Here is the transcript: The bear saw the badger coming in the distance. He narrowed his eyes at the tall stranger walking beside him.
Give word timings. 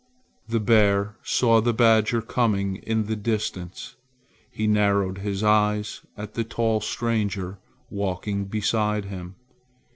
The 0.47 0.59
bear 0.59 1.15
saw 1.21 1.61
the 1.61 1.75
badger 1.75 2.23
coming 2.23 2.77
in 2.77 3.03
the 3.05 3.15
distance. 3.15 3.97
He 4.49 4.65
narrowed 4.65 5.19
his 5.19 5.43
eyes 5.43 6.01
at 6.17 6.33
the 6.33 6.43
tall 6.43 6.81
stranger 6.81 7.59
walking 7.91 8.45
beside 8.45 9.05
him. 9.05 9.35